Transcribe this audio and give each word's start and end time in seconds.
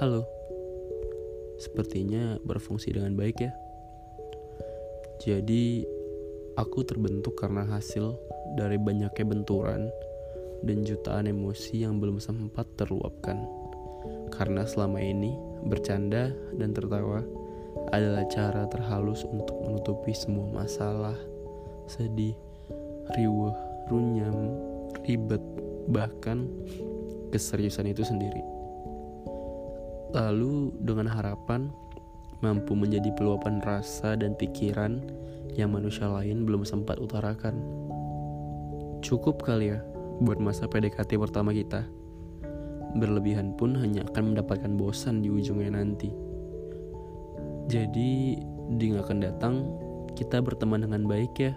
Halo, 0.00 0.26
sepertinya 1.56 2.36
berfungsi 2.42 2.92
dengan 2.92 3.14
baik 3.14 3.36
ya. 3.40 3.52
Jadi, 5.22 5.86
aku 6.58 6.84
terbentuk 6.84 7.38
karena 7.38 7.64
hasil 7.64 8.18
dari 8.58 8.76
banyaknya 8.76 9.24
benturan 9.24 9.88
dan 10.64 10.84
jutaan 10.84 11.30
emosi 11.30 11.84
yang 11.86 12.00
belum 12.02 12.20
sempat 12.20 12.66
terluapkan. 12.76 13.44
Karena 14.34 14.66
selama 14.68 15.00
ini 15.00 15.32
bercanda 15.64 16.32
dan 16.56 16.76
tertawa 16.76 17.24
adalah 17.94 18.26
cara 18.28 18.66
terhalus 18.68 19.24
untuk 19.24 19.54
menutupi 19.64 20.12
semua 20.12 20.50
masalah, 20.50 21.16
sedih, 21.86 22.34
riuh, 23.16 23.54
runyam, 23.88 24.56
ribet, 25.04 25.40
bahkan 25.88 26.48
keseriusan 27.30 27.90
itu 27.90 28.06
sendiri. 28.06 28.40
Lalu 30.14 30.70
dengan 30.78 31.10
harapan 31.10 31.74
mampu 32.38 32.78
menjadi 32.78 33.10
peluapan 33.18 33.58
rasa 33.58 34.14
dan 34.14 34.38
pikiran 34.38 35.02
yang 35.58 35.74
manusia 35.74 36.06
lain 36.06 36.46
belum 36.46 36.62
sempat 36.62 37.02
utarakan. 37.02 37.58
Cukup 39.02 39.42
kali 39.42 39.74
ya 39.74 39.82
buat 40.22 40.38
masa 40.38 40.70
PDKT 40.70 41.18
pertama 41.18 41.50
kita. 41.50 41.82
Berlebihan 42.94 43.58
pun 43.58 43.74
hanya 43.74 44.06
akan 44.06 44.32
mendapatkan 44.32 44.70
bosan 44.78 45.18
di 45.18 45.34
ujungnya 45.34 45.74
nanti. 45.74 46.14
Jadi 47.66 48.38
di 48.78 48.86
akan 48.94 49.18
datang 49.18 49.54
kita 50.14 50.38
berteman 50.38 50.86
dengan 50.86 51.10
baik 51.10 51.34
ya 51.42 51.52